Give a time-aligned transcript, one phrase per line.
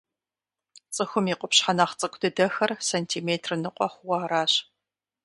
[0.93, 4.53] Цӏыхум и къупщхьэ нэхъ цӏыкӏу дыдэхэр сантиметр ныкъуэ хъууэ аращ.